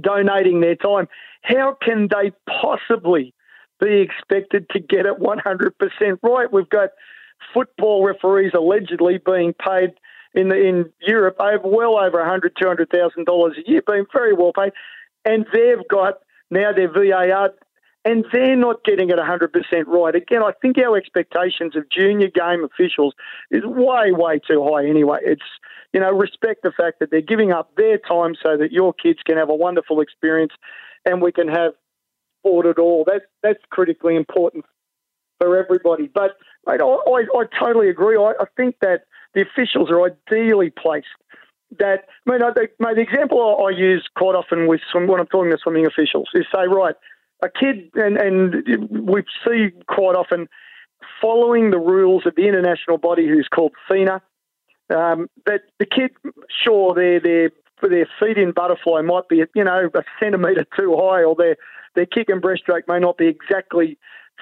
donating 0.00 0.62
their 0.62 0.76
time, 0.76 1.08
how 1.42 1.76
can 1.82 2.08
they 2.08 2.32
possibly 2.48 3.34
be 3.80 4.00
expected 4.00 4.68
to 4.70 4.80
get 4.80 5.06
it 5.06 5.18
100% 5.18 6.18
right? 6.22 6.52
We've 6.52 6.68
got 6.68 6.90
football 7.54 8.04
referees 8.04 8.52
allegedly 8.54 9.18
being 9.24 9.54
paid 9.54 9.94
in 10.34 10.48
the, 10.48 10.56
in 10.56 10.92
Europe 11.00 11.36
over 11.40 11.60
well 11.64 11.98
over 11.98 12.20
a 12.20 12.28
hundred, 12.28 12.54
two 12.60 12.68
hundred 12.68 12.90
thousand 12.90 13.24
dollars 13.24 13.56
a 13.58 13.68
year, 13.68 13.82
being 13.86 14.06
very 14.12 14.32
well 14.32 14.52
paid, 14.52 14.72
and 15.24 15.46
they've 15.52 15.86
got 15.88 16.20
now 16.50 16.72
their 16.72 16.90
VAR, 16.90 17.50
and 18.04 18.24
they're 18.32 18.56
not 18.56 18.84
getting 18.84 19.10
it 19.10 19.18
hundred 19.18 19.52
percent 19.52 19.88
right. 19.88 20.14
Again, 20.14 20.42
I 20.42 20.52
think 20.62 20.78
our 20.78 20.96
expectations 20.96 21.74
of 21.74 21.90
junior 21.90 22.28
game 22.28 22.64
officials 22.64 23.14
is 23.50 23.64
way, 23.64 24.12
way 24.12 24.38
too 24.38 24.64
high. 24.70 24.86
Anyway, 24.86 25.18
it's 25.22 25.42
you 25.92 26.00
know 26.00 26.12
respect 26.12 26.62
the 26.62 26.72
fact 26.72 27.00
that 27.00 27.10
they're 27.10 27.20
giving 27.20 27.50
up 27.50 27.74
their 27.76 27.98
time 27.98 28.34
so 28.40 28.56
that 28.56 28.72
your 28.72 28.94
kids 28.94 29.18
can 29.26 29.36
have 29.36 29.50
a 29.50 29.54
wonderful 29.54 30.00
experience, 30.00 30.52
and 31.04 31.20
we 31.20 31.32
can 31.32 31.48
have 31.48 31.72
sport 32.40 32.66
at 32.66 32.78
all. 32.78 33.04
That's 33.06 33.24
that's 33.42 33.60
critically 33.70 34.16
important 34.16 34.64
for 35.38 35.56
everybody. 35.56 36.08
But 36.12 36.32
mate, 36.66 36.80
I, 36.80 36.84
I, 36.84 37.24
I 37.38 37.44
totally 37.58 37.88
agree. 37.88 38.16
I, 38.16 38.32
I 38.40 38.44
think 38.56 38.76
that 38.80 39.04
the 39.34 39.42
officials 39.42 39.90
are 39.90 40.02
ideally 40.04 40.70
placed. 40.70 41.06
That 41.78 42.06
I 42.26 42.30
mean, 42.30 42.42
I, 42.42 42.48
mate, 42.78 42.96
the 42.96 43.02
example 43.02 43.64
I, 43.64 43.70
use 43.70 44.08
quite 44.16 44.34
often 44.34 44.66
with 44.66 44.80
swim, 44.90 45.06
when 45.06 45.20
I'm 45.20 45.26
talking 45.26 45.52
to 45.52 45.58
swimming 45.62 45.86
officials 45.86 46.28
is 46.34 46.46
say, 46.52 46.66
right, 46.66 46.96
a 47.42 47.48
kid, 47.48 47.90
and, 47.94 48.16
and 48.16 49.08
we 49.08 49.22
see 49.46 49.68
quite 49.86 50.16
often 50.16 50.48
following 51.20 51.70
the 51.70 51.78
rules 51.78 52.26
of 52.26 52.34
the 52.34 52.48
international 52.48 52.98
body 52.98 53.26
who's 53.28 53.48
called 53.48 53.72
FINA. 53.88 54.20
Um, 54.94 55.28
that 55.46 55.62
the 55.78 55.86
kid, 55.86 56.10
sure, 56.64 56.92
their 56.92 57.20
their 57.20 57.50
their 57.82 58.08
feet 58.18 58.36
in 58.36 58.50
butterfly 58.50 59.02
might 59.02 59.28
be 59.28 59.44
you 59.54 59.64
know 59.64 59.88
a 59.94 60.02
centimetre 60.18 60.66
too 60.76 60.96
high, 60.96 61.22
or 61.22 61.36
their 61.36 61.56
their 61.94 62.06
kick 62.06 62.28
and 62.28 62.42
breaststroke 62.42 62.88
may 62.88 62.98
not 62.98 63.18
be 63.18 63.26
exactly 63.26 63.98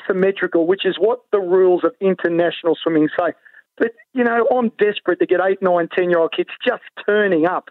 symmetrical, 0.07 0.67
which 0.67 0.85
is 0.85 0.97
what 0.99 1.21
the 1.33 1.41
rules 1.41 1.83
of 1.85 1.93
international 2.01 2.77
swimming 2.81 3.09
say. 3.19 3.33
But, 3.77 3.93
you 4.13 4.25
know, 4.25 4.47
I'm 4.55 4.71
desperate 4.79 5.21
to 5.21 5.27
get 5.27 5.41
eight, 5.41 5.63
nine, 5.63 5.89
10 5.97 6.11
year 6.11 6.19
old 6.19 6.33
kids 6.37 6.51
just 6.67 6.83
turning 7.07 7.47
up. 7.47 7.71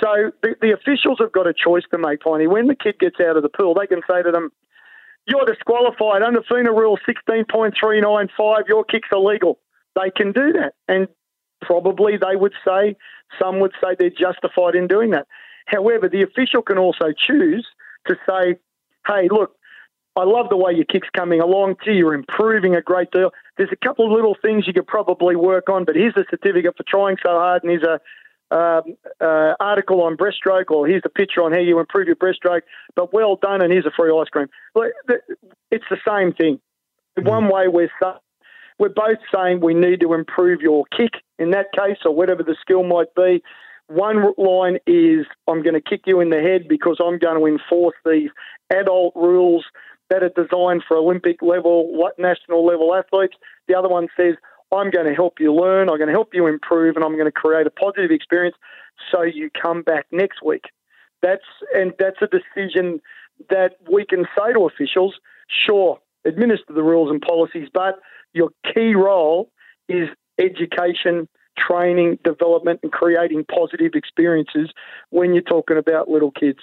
So 0.00 0.30
the, 0.42 0.54
the 0.60 0.72
officials 0.72 1.18
have 1.20 1.32
got 1.32 1.46
a 1.46 1.54
choice 1.54 1.82
to 1.90 1.98
make, 1.98 2.20
Piney. 2.20 2.46
When 2.46 2.68
the 2.68 2.76
kid 2.76 2.98
gets 2.98 3.16
out 3.20 3.36
of 3.36 3.42
the 3.42 3.48
pool, 3.48 3.74
they 3.74 3.86
can 3.86 4.02
say 4.08 4.22
to 4.22 4.30
them, 4.30 4.50
You're 5.26 5.46
disqualified 5.46 6.22
under 6.22 6.42
FINA 6.42 6.72
rule 6.72 6.98
16.395, 7.08 8.68
your 8.68 8.84
kick's 8.84 9.08
illegal. 9.10 9.58
They 9.96 10.10
can 10.14 10.32
do 10.32 10.52
that. 10.52 10.74
And 10.86 11.08
probably 11.62 12.16
they 12.16 12.36
would 12.36 12.54
say, 12.64 12.96
some 13.40 13.60
would 13.60 13.72
say 13.82 13.96
they're 13.98 14.10
justified 14.10 14.74
in 14.74 14.86
doing 14.86 15.10
that. 15.10 15.26
However, 15.66 16.08
the 16.08 16.22
official 16.22 16.62
can 16.62 16.78
also 16.78 17.12
choose 17.16 17.66
to 18.06 18.16
say, 18.28 18.56
Hey, 19.06 19.28
look, 19.30 19.56
I 20.16 20.24
love 20.24 20.48
the 20.50 20.56
way 20.56 20.72
your 20.72 20.84
kick's 20.84 21.08
coming 21.16 21.40
along. 21.40 21.76
Gee, 21.84 21.92
you're 21.92 22.14
improving 22.14 22.74
a 22.74 22.82
great 22.82 23.10
deal. 23.10 23.32
There's 23.56 23.70
a 23.72 23.86
couple 23.86 24.06
of 24.06 24.12
little 24.12 24.36
things 24.40 24.66
you 24.66 24.72
could 24.72 24.86
probably 24.86 25.36
work 25.36 25.68
on, 25.68 25.84
but 25.84 25.96
here's 25.96 26.16
a 26.16 26.24
certificate 26.30 26.76
for 26.76 26.84
trying 26.86 27.16
so 27.24 27.30
hard, 27.30 27.62
and 27.62 27.70
here's 27.70 27.84
a 27.84 28.00
um, 28.52 28.96
uh, 29.20 29.54
article 29.60 30.02
on 30.02 30.16
breaststroke, 30.16 30.70
or 30.70 30.86
here's 30.86 31.02
a 31.04 31.08
picture 31.08 31.42
on 31.42 31.52
how 31.52 31.60
you 31.60 31.78
improve 31.78 32.08
your 32.08 32.16
breaststroke. 32.16 32.62
But 32.96 33.12
well 33.12 33.36
done, 33.36 33.62
and 33.62 33.72
here's 33.72 33.86
a 33.86 33.92
free 33.96 34.10
ice 34.10 34.28
cream. 34.28 34.48
It's 35.70 35.84
the 35.88 35.98
same 36.06 36.32
thing. 36.32 36.60
In 37.16 37.24
one 37.24 37.48
way, 37.48 37.68
we're 37.68 37.90
we're 38.78 38.88
both 38.88 39.18
saying 39.32 39.60
we 39.60 39.74
need 39.74 40.00
to 40.00 40.14
improve 40.14 40.62
your 40.62 40.84
kick 40.96 41.22
in 41.38 41.50
that 41.50 41.66
case, 41.72 41.98
or 42.04 42.14
whatever 42.14 42.42
the 42.42 42.56
skill 42.60 42.82
might 42.82 43.14
be. 43.14 43.42
One 43.90 44.32
line 44.38 44.78
is 44.86 45.26
I'm 45.48 45.64
going 45.64 45.74
to 45.74 45.80
kick 45.80 46.02
you 46.06 46.20
in 46.20 46.30
the 46.30 46.40
head 46.40 46.68
because 46.68 46.98
I'm 47.00 47.18
going 47.18 47.40
to 47.40 47.46
enforce 47.46 47.96
these 48.04 48.30
adult 48.72 49.14
rules 49.16 49.64
that 50.10 50.22
are 50.22 50.28
designed 50.28 50.84
for 50.86 50.96
Olympic 50.96 51.42
level, 51.42 52.08
national 52.16 52.64
level 52.64 52.94
athletes. 52.94 53.34
The 53.66 53.74
other 53.74 53.88
one 53.88 54.06
says, 54.16 54.34
I'm 54.72 54.90
going 54.90 55.06
to 55.06 55.14
help 55.14 55.40
you 55.40 55.52
learn, 55.52 55.88
I'm 55.88 55.96
going 55.98 56.06
to 56.06 56.14
help 56.14 56.34
you 56.34 56.46
improve, 56.46 56.94
and 56.94 57.04
I'm 57.04 57.14
going 57.14 57.24
to 57.24 57.32
create 57.32 57.66
a 57.66 57.70
positive 57.70 58.12
experience 58.12 58.54
so 59.10 59.22
you 59.22 59.50
come 59.60 59.82
back 59.82 60.06
next 60.12 60.40
week. 60.40 60.66
That's 61.20 61.42
and 61.74 61.92
that's 61.98 62.22
a 62.22 62.28
decision 62.28 63.00
that 63.48 63.72
we 63.90 64.06
can 64.06 64.24
say 64.38 64.52
to 64.52 64.66
officials, 64.66 65.14
sure, 65.66 65.98
administer 66.24 66.72
the 66.72 66.82
rules 66.84 67.10
and 67.10 67.20
policies, 67.20 67.68
but 67.74 67.98
your 68.34 68.50
key 68.72 68.94
role 68.94 69.50
is 69.88 70.08
education, 70.38 71.28
training, 71.66 72.18
development, 72.24 72.80
and 72.82 72.90
creating 72.90 73.44
positive 73.44 73.92
experiences 73.94 74.70
when 75.10 75.34
you're 75.34 75.42
talking 75.42 75.76
about 75.76 76.08
little 76.08 76.30
kids. 76.30 76.58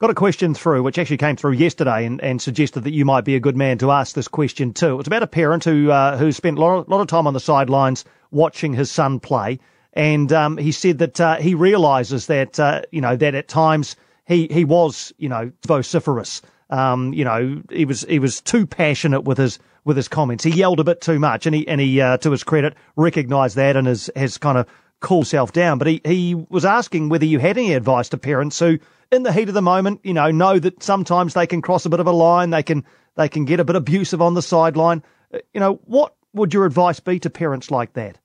Got 0.00 0.10
a 0.10 0.14
question 0.14 0.54
through, 0.54 0.84
which 0.84 0.96
actually 0.96 1.16
came 1.16 1.34
through 1.34 1.54
yesterday 1.54 2.06
and, 2.06 2.22
and 2.22 2.40
suggested 2.40 2.84
that 2.84 2.92
you 2.92 3.04
might 3.04 3.24
be 3.24 3.34
a 3.34 3.40
good 3.40 3.56
man 3.56 3.78
to 3.78 3.90
ask 3.90 4.14
this 4.14 4.28
question 4.28 4.72
too. 4.72 5.00
It's 5.00 5.08
about 5.08 5.24
a 5.24 5.26
parent 5.26 5.64
who 5.64 5.90
uh, 5.90 6.16
who 6.16 6.30
spent 6.30 6.56
a 6.56 6.60
lot, 6.60 6.88
lot, 6.88 7.00
of 7.00 7.08
time 7.08 7.26
on 7.26 7.34
the 7.34 7.40
sidelines 7.40 8.04
watching 8.30 8.72
his 8.72 8.92
son 8.92 9.18
play, 9.18 9.58
and 9.92 10.32
um, 10.32 10.56
he 10.56 10.70
said 10.70 10.98
that 10.98 11.20
uh, 11.20 11.36
he 11.38 11.56
realises 11.56 12.26
that 12.26 12.60
uh, 12.60 12.82
you 12.92 13.00
know 13.00 13.16
that 13.16 13.34
at 13.34 13.48
times 13.48 13.96
he 14.24 14.46
he 14.48 14.64
was 14.64 15.12
you 15.18 15.28
know 15.28 15.50
vociferous. 15.66 16.42
Um, 16.70 17.12
you 17.12 17.24
know 17.24 17.60
he 17.68 17.84
was 17.84 18.02
he 18.02 18.20
was 18.20 18.40
too 18.40 18.66
passionate 18.66 19.22
with 19.22 19.38
his 19.38 19.58
with 19.88 19.96
his 19.96 20.06
comments. 20.06 20.44
He 20.44 20.50
yelled 20.50 20.78
a 20.78 20.84
bit 20.84 21.00
too 21.00 21.18
much, 21.18 21.46
and 21.46 21.54
he 21.54 21.66
and 21.66 21.80
he 21.80 22.00
uh, 22.00 22.18
to 22.18 22.30
his 22.30 22.44
credit 22.44 22.74
recognised 22.94 23.56
that 23.56 23.74
and 23.74 23.88
has 23.88 24.10
has 24.14 24.38
kind 24.38 24.58
of 24.58 24.68
cooled 25.00 25.24
himself 25.24 25.50
down. 25.52 25.78
But 25.78 25.88
he 25.88 26.00
he 26.04 26.34
was 26.34 26.64
asking 26.64 27.08
whether 27.08 27.24
you 27.24 27.40
had 27.40 27.58
any 27.58 27.72
advice 27.72 28.10
to 28.10 28.18
parents 28.18 28.58
who 28.58 28.78
in 29.10 29.22
the 29.22 29.32
heat 29.32 29.48
of 29.48 29.54
the 29.54 29.62
moment, 29.62 30.00
you 30.04 30.12
know, 30.12 30.30
know 30.30 30.58
that 30.58 30.82
sometimes 30.82 31.32
they 31.32 31.46
can 31.46 31.62
cross 31.62 31.86
a 31.86 31.88
bit 31.88 32.00
of 32.00 32.06
a 32.06 32.12
line. 32.12 32.50
They 32.50 32.62
can 32.62 32.84
they 33.16 33.28
can 33.28 33.46
get 33.46 33.60
a 33.60 33.64
bit 33.64 33.76
abusive 33.76 34.20
on 34.20 34.34
the 34.34 34.42
sideline. 34.42 35.02
Uh, 35.32 35.38
you 35.54 35.60
know, 35.60 35.80
what 35.84 36.14
would 36.34 36.52
your 36.52 36.66
advice 36.66 37.00
be 37.00 37.18
to 37.20 37.30
parents 37.30 37.70
like 37.70 37.94
that? 37.94 38.18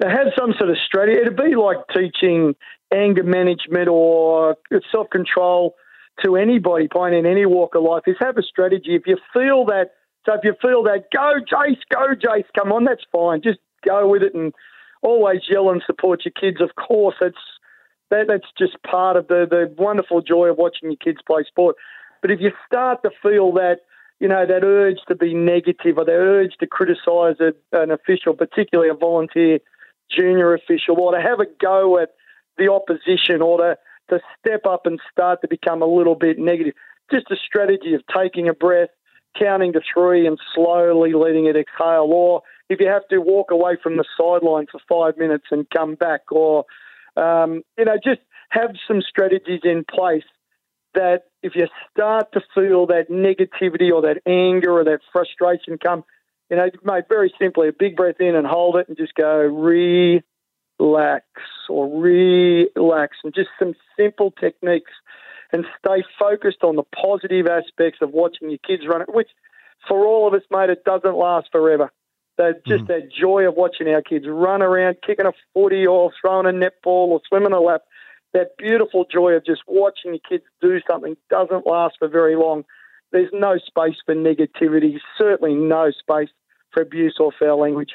Have 0.00 0.28
some 0.38 0.54
sort 0.56 0.70
of 0.70 0.76
strategy. 0.86 1.20
It'd 1.20 1.36
be 1.36 1.56
like 1.56 1.78
teaching 1.92 2.54
anger 2.94 3.24
management 3.24 3.88
or 3.88 4.56
self 4.92 5.10
control 5.10 5.74
to 6.24 6.36
anybody, 6.36 6.86
playing 6.86 7.18
in 7.18 7.26
any 7.26 7.44
walk 7.44 7.74
of 7.74 7.82
life. 7.82 8.04
Is 8.06 8.16
have 8.20 8.38
a 8.38 8.42
strategy. 8.42 8.94
If 8.94 9.02
you 9.06 9.16
feel 9.32 9.64
that, 9.66 9.90
so 10.28 10.34
if 10.34 10.44
you 10.44 10.54
feel 10.60 10.82
that, 10.82 11.06
go 11.10 11.40
Jace, 11.40 11.80
go 11.90 12.14
Jace, 12.14 12.44
come 12.54 12.70
on, 12.70 12.84
that's 12.84 13.04
fine. 13.10 13.40
Just 13.40 13.60
go 13.86 14.06
with 14.06 14.22
it 14.22 14.34
and 14.34 14.52
always 15.00 15.40
yell 15.48 15.70
and 15.70 15.82
support 15.86 16.26
your 16.26 16.32
kids. 16.38 16.60
Of 16.60 16.76
course, 16.76 17.14
it's 17.22 17.38
that, 18.10 18.26
that's 18.28 18.46
just 18.58 18.82
part 18.82 19.16
of 19.16 19.28
the, 19.28 19.46
the 19.48 19.74
wonderful 19.82 20.20
joy 20.20 20.48
of 20.48 20.58
watching 20.58 20.90
your 20.90 20.96
kids 20.96 21.20
play 21.26 21.44
sport. 21.44 21.76
But 22.20 22.30
if 22.30 22.40
you 22.40 22.50
start 22.66 23.02
to 23.04 23.10
feel 23.22 23.52
that, 23.52 23.78
you 24.20 24.28
know, 24.28 24.44
that 24.44 24.64
urge 24.64 24.98
to 25.08 25.14
be 25.14 25.32
negative 25.32 25.96
or 25.96 26.04
that 26.04 26.12
urge 26.12 26.56
to 26.60 26.66
criticise 26.66 27.36
an 27.72 27.90
official, 27.90 28.34
particularly 28.34 28.90
a 28.90 28.94
volunteer 28.94 29.60
junior 30.10 30.52
official, 30.52 31.00
or 31.00 31.12
to 31.12 31.22
have 31.22 31.40
a 31.40 31.46
go 31.58 31.98
at 31.98 32.10
the 32.58 32.70
opposition 32.70 33.40
or 33.40 33.58
to, 33.58 33.78
to 34.10 34.20
step 34.38 34.66
up 34.66 34.84
and 34.84 35.00
start 35.10 35.40
to 35.40 35.48
become 35.48 35.80
a 35.80 35.86
little 35.86 36.16
bit 36.16 36.38
negative, 36.38 36.74
just 37.10 37.30
a 37.30 37.36
strategy 37.36 37.94
of 37.94 38.02
taking 38.14 38.48
a 38.48 38.52
breath, 38.52 38.90
counting 39.38 39.72
to 39.72 39.80
three 39.92 40.26
and 40.26 40.38
slowly 40.54 41.12
letting 41.12 41.46
it 41.46 41.56
exhale. 41.56 42.08
Or 42.10 42.42
if 42.68 42.80
you 42.80 42.88
have 42.88 43.06
to 43.08 43.18
walk 43.18 43.50
away 43.50 43.76
from 43.82 43.96
the 43.96 44.04
sideline 44.16 44.66
for 44.70 44.80
five 44.88 45.18
minutes 45.18 45.46
and 45.50 45.68
come 45.70 45.94
back, 45.94 46.30
or 46.30 46.64
um, 47.16 47.62
you 47.76 47.84
know, 47.84 47.96
just 48.02 48.20
have 48.50 48.70
some 48.86 49.02
strategies 49.02 49.60
in 49.64 49.84
place 49.84 50.24
that 50.94 51.24
if 51.42 51.54
you 51.54 51.66
start 51.90 52.32
to 52.32 52.40
feel 52.54 52.86
that 52.86 53.10
negativity 53.10 53.92
or 53.92 54.02
that 54.02 54.20
anger 54.26 54.72
or 54.72 54.84
that 54.84 55.00
frustration 55.12 55.78
come, 55.78 56.04
you 56.50 56.56
know, 56.56 56.68
mate, 56.82 57.04
very 57.08 57.32
simply, 57.38 57.68
a 57.68 57.72
big 57.72 57.96
breath 57.96 58.20
in 58.20 58.34
and 58.34 58.46
hold 58.46 58.76
it 58.76 58.88
and 58.88 58.96
just 58.96 59.14
go, 59.14 59.38
relax. 59.38 60.24
relax 60.80 61.24
or 61.68 62.00
relax 62.00 63.16
and 63.24 63.34
just 63.34 63.48
some 63.58 63.74
simple 63.98 64.30
techniques 64.30 64.92
and 65.52 65.64
stay 65.78 66.04
focused 66.18 66.62
on 66.62 66.76
the 66.76 66.82
positive 66.82 67.46
aspects 67.46 68.00
of 68.02 68.10
watching 68.10 68.50
your 68.50 68.58
kids 68.58 68.82
run 68.88 69.02
it, 69.02 69.12
which 69.12 69.28
for 69.86 70.06
all 70.06 70.28
of 70.28 70.34
us, 70.34 70.42
mate, 70.50 70.70
it 70.70 70.84
doesn't 70.84 71.16
last 71.16 71.48
forever. 71.52 71.90
That 72.36 72.64
just 72.66 72.84
mm. 72.84 72.88
that 72.88 73.10
joy 73.10 73.48
of 73.48 73.54
watching 73.56 73.88
our 73.88 74.02
kids 74.02 74.26
run 74.28 74.62
around, 74.62 74.98
kicking 75.04 75.26
a 75.26 75.32
footy 75.54 75.86
or 75.86 76.12
throwing 76.20 76.46
a 76.46 76.56
netball 76.56 77.08
or 77.08 77.20
swimming 77.28 77.52
a 77.52 77.60
lap. 77.60 77.82
That 78.32 78.56
beautiful 78.58 79.06
joy 79.10 79.32
of 79.32 79.44
just 79.44 79.62
watching 79.66 80.12
your 80.12 80.20
kids 80.28 80.44
do 80.60 80.78
something 80.88 81.16
doesn't 81.30 81.66
last 81.66 81.96
for 81.98 82.08
very 82.08 82.36
long. 82.36 82.64
There's 83.10 83.30
no 83.32 83.56
space 83.56 83.96
for 84.04 84.14
negativity, 84.14 84.98
certainly 85.16 85.54
no 85.54 85.90
space 85.90 86.28
for 86.70 86.82
abuse 86.82 87.16
or 87.18 87.32
foul 87.38 87.58
language. 87.58 87.90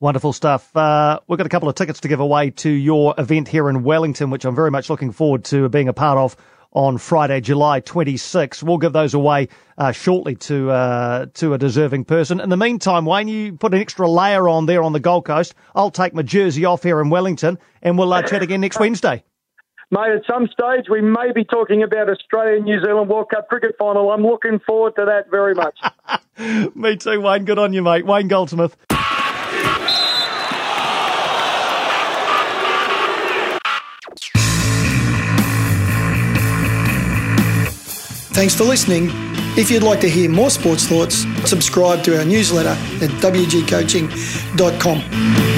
Wonderful 0.00 0.32
stuff. 0.32 0.74
Uh, 0.76 1.20
we've 1.28 1.36
got 1.36 1.46
a 1.46 1.50
couple 1.50 1.68
of 1.68 1.76
tickets 1.76 2.00
to 2.00 2.08
give 2.08 2.18
away 2.18 2.50
to 2.50 2.68
your 2.68 3.14
event 3.18 3.46
here 3.46 3.68
in 3.68 3.84
Wellington, 3.84 4.30
which 4.30 4.44
I'm 4.44 4.56
very 4.56 4.70
much 4.72 4.90
looking 4.90 5.12
forward 5.12 5.44
to 5.44 5.68
being 5.68 5.86
a 5.86 5.92
part 5.92 6.18
of 6.18 6.36
on 6.72 6.98
Friday, 6.98 7.40
July 7.40 7.80
26. 7.80 8.62
We'll 8.62 8.78
give 8.78 8.92
those 8.92 9.14
away 9.14 9.48
uh, 9.78 9.92
shortly 9.92 10.34
to 10.36 10.70
uh, 10.70 11.26
to 11.34 11.54
a 11.54 11.58
deserving 11.58 12.04
person. 12.04 12.40
In 12.40 12.48
the 12.48 12.56
meantime, 12.56 13.04
Wayne, 13.04 13.28
you 13.28 13.52
put 13.54 13.74
an 13.74 13.80
extra 13.80 14.08
layer 14.08 14.48
on 14.48 14.66
there 14.66 14.82
on 14.82 14.92
the 14.92 15.00
Gold 15.00 15.24
Coast. 15.24 15.54
I'll 15.74 15.90
take 15.90 16.14
my 16.14 16.22
jersey 16.22 16.64
off 16.64 16.82
here 16.82 17.00
in 17.00 17.10
Wellington, 17.10 17.58
and 17.82 17.98
we'll 17.98 18.12
uh, 18.12 18.22
chat 18.22 18.42
again 18.42 18.60
next 18.60 18.78
Wednesday. 18.78 19.24
Mate, 19.90 20.10
at 20.16 20.22
some 20.26 20.48
stage 20.48 20.86
we 20.90 21.02
may 21.02 21.32
be 21.34 21.44
talking 21.44 21.82
about 21.82 22.08
Australia 22.08 22.60
New 22.60 22.80
Zealand 22.80 23.10
World 23.10 23.28
Cup 23.28 23.48
cricket 23.48 23.76
final. 23.78 24.10
I'm 24.10 24.22
looking 24.22 24.58
forward 24.66 24.94
to 24.96 25.04
that 25.04 25.30
very 25.30 25.54
much. 25.54 25.78
Me 26.74 26.96
too, 26.96 27.20
Wayne. 27.20 27.44
Good 27.44 27.58
on 27.58 27.74
you, 27.74 27.82
mate. 27.82 28.06
Wayne 28.06 28.28
Goldsmith. 28.28 28.74
Thanks 38.32 38.54
for 38.54 38.64
listening. 38.64 39.10
If 39.58 39.70
you'd 39.70 39.82
like 39.82 40.00
to 40.00 40.08
hear 40.08 40.30
more 40.30 40.50
sports 40.50 40.86
thoughts, 40.86 41.26
subscribe 41.48 42.02
to 42.04 42.18
our 42.18 42.24
newsletter 42.24 42.70
at 42.70 43.10
wgcoaching.com. 43.20 45.51